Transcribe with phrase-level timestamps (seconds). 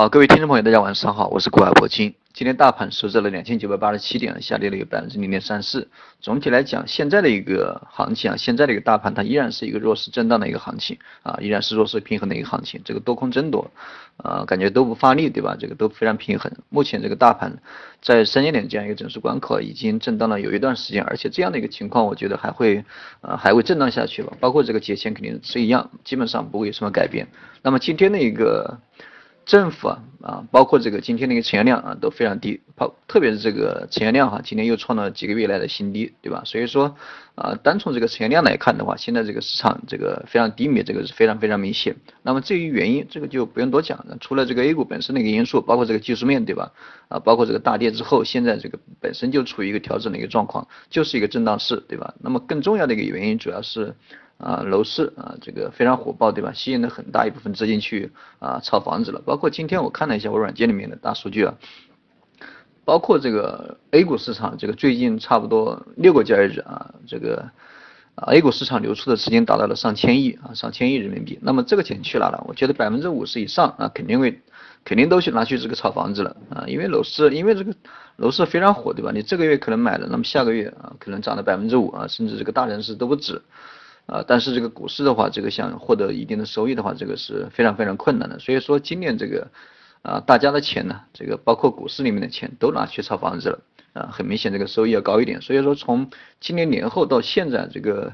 [0.00, 2.14] 啊，各位听众朋友，大家晚上好，我是古海铂金。
[2.32, 5.86] 今天大盘收在了两千九百八十七点，下跌了有百分之零点三四。
[6.22, 12.80] 总体来讲，现在的一个行情啊，现在的一个大盘它依然是一个弱势震荡的一个行情啊，依然是弱势平衡的一个行情。
[12.82, 13.70] 这个多空争夺，
[14.16, 15.54] 啊，感觉都不发力，对吧？
[15.60, 16.50] 这个都非常平衡。
[16.70, 17.58] 目前这个大盘
[18.00, 22.82] 在三千点这样一个整数关口已经震荡了有一段时间，而且这样的一个情况，我觉得还会
[23.20, 24.32] 啊还会震荡下去吧。
[24.40, 27.28] 包括这个节前肯定是一样，基本上不会有什么改变。
[27.60, 28.78] 那么今天的一个。
[29.50, 36.42] 政府啊啊，包括这个今天的个成交量啊都非常低，包特别是这个成交量哈，今天又创了几个月来的新低，对吧？
[36.44, 36.94] 所以说
[37.34, 41.96] 啊，单从这个成交量来看的话，现在这个市场这个非常低迷，这个是非常非常明显。
[42.22, 46.70] 那么至于原因，这个就不用多讲了，除了这个 A 股本身的一个因素，包括这个技术面对吧？
[47.08, 52.14] 啊，包括这个大跌之后，现在这个本身就处于一个调整的一个状况，就是一个震荡市，对吧？
[52.20, 53.96] 那么更重要的一个原因主要是。
[54.40, 56.52] 啊，楼市啊，这个非常火爆，对吧？
[56.52, 59.20] 吸引了很大一部分资金去啊炒房子了。
[59.24, 61.54] 包括今天我看了一下我软件里面的大数据啊，
[62.84, 67.50] 包括这个 A 股市场，这个最近差不多六个交易日啊，这个
[68.14, 71.38] 啊 A 股市场流出的资金达到了上千亿啊，上千亿人民币。
[71.42, 72.42] 那么这个钱去哪了？
[72.48, 74.40] 我觉得百分之五十以上啊，肯定会
[74.84, 77.74] 肯定都去拿去这个炒房子了啊，因为楼市因为这个
[78.16, 79.12] 楼市非常火，对吧？
[79.12, 83.42] 你这个月可能买了，那么下个月啊可能涨了百分之五啊，甚至这个大城市都不止。
[84.06, 88.38] 啊，但是这个股市的话，这个想获得一定的收益的话，这个是非常非常困难的。
[88.40, 89.46] 所以说今年这个
[90.02, 93.60] 啊，大家的钱呢，这个包括股市里面的钱都拿去炒房子了
[93.92, 95.40] 啊，很明显这个收益要高一点。
[95.40, 98.12] 所以说从今年年后到现在，这个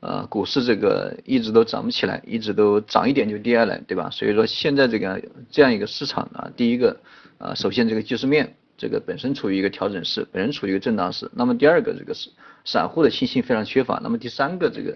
[0.00, 4.10] 呃股市这个一直都涨不起来，一直都涨一点就跌下来，对吧？
[4.10, 7.00] 所以说现在这个这样一个市场啊，第一个
[7.38, 11.30] 啊，首先这个技术面这个本身处于一个调整市，本身处于一个震荡市。
[11.32, 12.28] 那么第二个这个是
[12.66, 13.98] 散户的信心非常缺乏。
[14.02, 14.94] 那么第三个这个。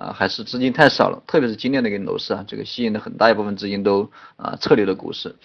[0.00, 5.36] 啊，还是资金太少了，特别是今年的一个楼市啊，这个吸引了很大一部分资金都啊撤离了股市，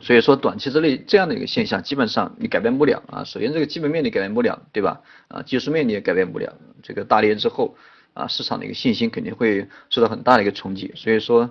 [0.00, 3.22] 所以说短期之内这样的一个现象基本上你改变不了啊。
[3.22, 5.00] 首先这个基本面你改变不了，对吧？
[5.28, 6.52] 啊，技术面你也改变不了。
[6.82, 7.76] 这个大跌之后
[8.12, 10.92] 啊，市场的一个信心肯定会受到很大的一个冲击。
[10.96, 11.48] 所以说，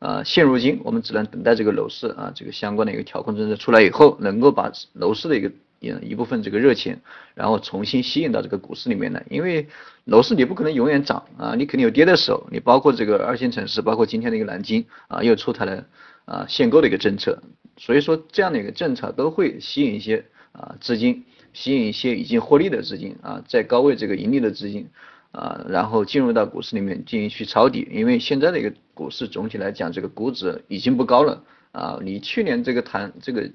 [0.00, 5.50] 呃，现如今我们只能等待这个楼市啊，这个相关的一个调控政策出来以后，能够把楼市的一个。
[5.80, 7.00] 一部分这个热钱，
[7.34, 9.66] 然后重新吸引到这个股市里面来，因为
[10.04, 12.46] 楼市你不可能永远涨啊，你肯定有跌的时候。
[12.50, 15.86] 你包括这个二线城市，包括今天的一个南京啊，又出台了
[16.26, 17.42] 啊限购的一个政策，
[17.76, 24.86] 所以说这样的一个政策都会吸引一些啊资金，吸引一些已经获利的资金啊，在高位这个盈利的资金
[25.32, 31.42] 啊，然后进入到股市里面进行去抄底，因为现在的一个股市总体来讲，这个估值已经不高了
[31.72, 33.50] 啊，你去年这个谈这个。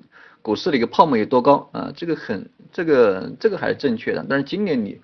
[0.46, 1.92] 股市的一个泡沫有多高啊？
[1.98, 4.24] 这个很，这个这个还是正确的。
[4.30, 5.02] 但是今年你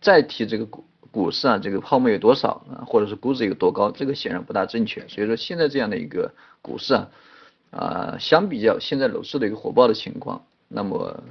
[0.00, 2.88] 再提这个股股市啊，这个泡沫有多少啊？
[2.88, 3.90] 或者是估值有多高？
[3.90, 5.06] 这个显然不大正确。
[5.06, 6.32] 所以说现在这样的一个
[6.62, 7.10] 股市啊，
[7.70, 11.22] 啊，相比较现在楼市的一个火爆的情况，那么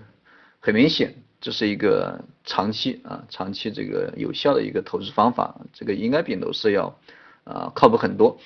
[0.59, 6.95] 很明显这是一个长期啊，长期这个有效的一个投资方法，这个应该比楼市要
[7.43, 8.37] 啊靠谱很多。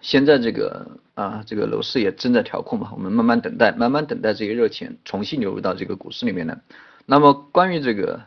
[0.00, 6.58] 现在这个啊，这个楼市也正在调控嘛，我们慢慢等待，慢慢等待这些热钱重新流入到这个股市里面来。
[7.06, 8.20] 那么关于这个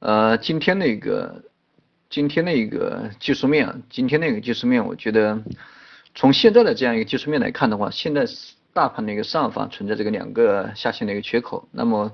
[0.00, 1.42] 呃今天的一个
[2.10, 5.42] 今天的一个技术面，今天的一个技术面，我觉得
[6.14, 8.26] 从现在的这样一个技术面来看的话，现在
[8.72, 12.12] 大盘的一个上方存在这个两个下线的一个缺口，那么。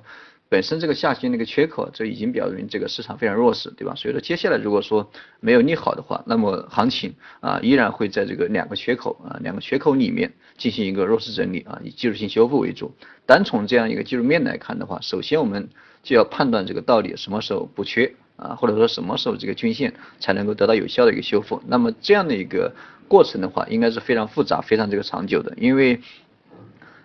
[0.53, 3.95] 本身这个下行那个缺口，这已经表明这个市场非常弱势，对吧？
[3.95, 12.93] 所以说接下来如果说没有利好的话，那么行情啊依然会在这个两个缺口啊两个缺口里面进行一个弱势整理啊，以技术性修复为主。
[13.25, 15.67] 单从这样一个技术面来看的话，首先我们
[16.03, 21.63] 就要判断这个到底什么时候补缺啊，或者说什么时候这个均线才能够得到有效的一个修复。
[21.67, 22.71] 那么这样的一个
[23.09, 25.99] 过程的话，应该是非常复杂、非常这个长久的，因为。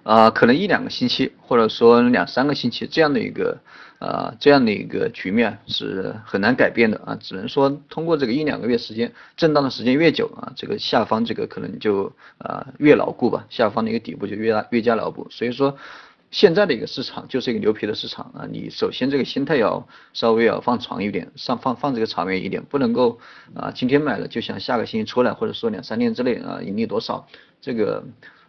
[0.07, 3.57] 啊，可能一两个星期，或者说两三个星期这样的一个，
[4.00, 15.28] 啊，这样的一个局面是很难改变的啊，只能说通过这个一两个月时间，震荡的时间越久啊，这个下方这个可能就啊越牢固吧，下方的一个底部就越大越加牢固。
[15.29, 15.78] 所以说，
[16.31, 23.20] 现在的一个市场就是一个牛皮的市场啊，你首先这个心态要稍微要放长一点，上放放这个长远一点，不能够
[23.53, 27.28] 啊今天买了就想下个星期出来，或者说两三天之内啊盈利多少
[27.59, 28.05] 这个。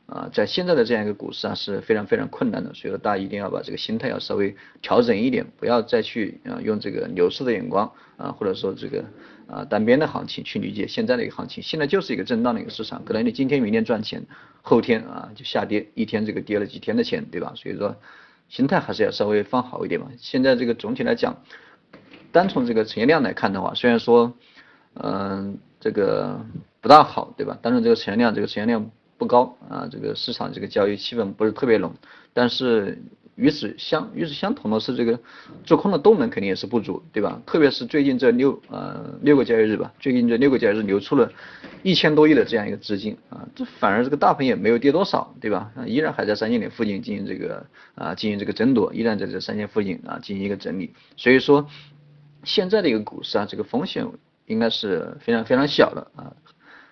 [0.09, 9.05] 啊，在现在的这样一个股市啊是非常非常困难的，所以说大家一定要把这个心态要稍微调整一点，不要再去啊用这个牛市的眼光啊，或者说这个
[9.47, 11.63] 啊单边的行情去理解现在的一个行情。
[11.63, 14.25] 现在就是一个震荡的一个市场，可能你今天明天赚钱，
[14.63, 17.53] 后天啊就下跌，一天这个跌了几天的钱，对吧？
[17.55, 17.95] 所以说
[18.49, 20.09] 心态还是要稍微放好一点嘛。
[20.17, 21.37] 现在这个总体来讲，
[22.33, 24.33] 单从这个成交量来看的话，虽然说
[24.95, 26.41] 嗯这个
[26.81, 27.59] 不大好，对吧？
[27.61, 28.91] 但是这个成交量这个成交量。
[29.19, 31.93] 不高啊，这个市场这个交易气氛不是特别浓，
[32.33, 33.03] 但是。
[33.39, 35.17] 与此相与此相同的是，这个
[35.63, 37.41] 做空的动能肯定也是不足，对吧？
[37.47, 41.31] 特别是最近这六呃六个交易日吧，最近这六个交易日流出了
[41.85, 45.71] 一千多亿的这样一个资金啊，这反而这个大盘也没有跌多少，对吧？
[45.87, 51.69] 依然还在三千点附近进行这个啊进行这个争夺，依然在这三千附近啊进行一个整理，所以说
[52.43, 54.05] 现在的一个股市啊，这个风险
[54.47, 56.35] 应该是非常非常小的啊。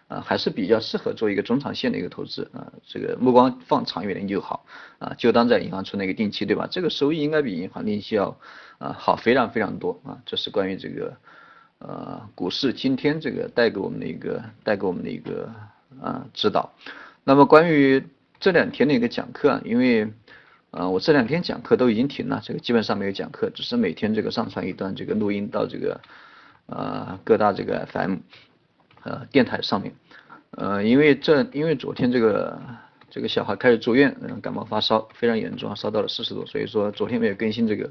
[0.08, 4.64] 啊，还是比较适合做一个中长线的一个投资啊，这个目光放长远点就好
[4.98, 6.68] 啊，就当在银行存那个定期，对吧？
[6.70, 8.38] 这个收益应该比银行定期要
[8.78, 10.22] 啊好非常非常多啊。
[10.24, 11.16] 这是关于这个
[11.78, 15.50] 呃股市今天这个带给我们的一个带给我们的一个
[16.00, 16.72] 啊指导。
[17.24, 18.04] 那么关于
[18.38, 20.08] 这两天的一个讲课啊，因为
[20.70, 26.00] 呃我这两天讲课都已经停了，这个基本上没有讲课，只是每天这个上传一段这个录音到这个
[26.66, 28.18] 呃各大这个 FM。
[29.06, 29.94] 呃，电台上面，
[30.50, 32.58] 呃，因为这因为昨天这个
[33.08, 37.88] 这个小孩开始住院，嗯，感冒发烧非常严重，烧到了四十度，所以说昨天没有更新这个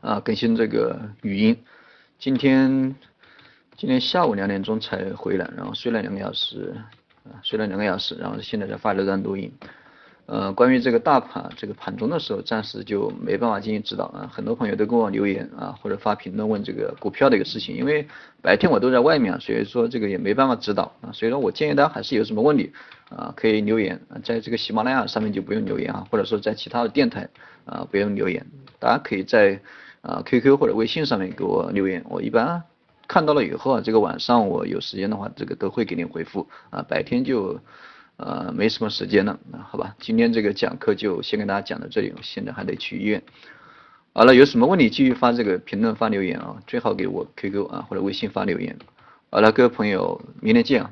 [0.00, 1.54] 啊，更新这个语音。
[2.18, 2.96] 今天
[3.76, 6.74] 今天下午两点钟才回来，然后睡了两个小时，
[7.24, 9.52] 啊，睡了两个小时，然后现在才发了段录音。
[10.28, 14.30] 呃，关于这个大盘，这个盘中的时候，暂时就没办法进行指导啊。
[14.30, 18.06] 很多朋友都跟我留言啊，或者发评论问这个股票的一个事情，因为
[18.42, 21.08] 白天我都在外面啊，所以说这个也没办法指导啊。
[21.14, 22.70] 所以说我建议大家还是有什么问题
[23.08, 27.26] 啊，可以留言，在这个喜马拉雅上面就不用留言啊，或者说在其他的电台
[27.64, 28.44] 啊不用留言，
[28.78, 29.58] 大家可以在
[30.02, 32.62] 啊 QQ 或者微信上面给我留言，我一般
[33.06, 37.58] 看到了以后啊，这个晚上我有时间的话，这个都会给你回复啊，白天就。
[38.18, 43.22] 呃，没什么时间了，那好吧，今天这个讲课就先跟大家讲到这里，我现在还得去医院。
[44.12, 48.76] 好了，有什么问题继续发这个评论发留言啊，最好给我 QQ 啊或者微信发留言。
[49.30, 50.90] 好了，各位朋友，明天见啊。